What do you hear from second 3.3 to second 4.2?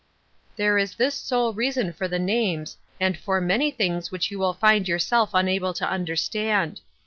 many things